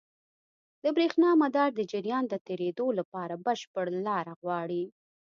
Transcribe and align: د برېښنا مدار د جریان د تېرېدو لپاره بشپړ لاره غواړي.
د 0.83 0.85
برېښنا 0.95 1.29
مدار 1.43 1.69
د 1.75 1.81
جریان 1.91 2.23
د 2.29 2.35
تېرېدو 2.47 2.85
لپاره 2.99 3.41
بشپړ 3.45 3.85
لاره 4.07 4.33
غواړي. 4.41 4.83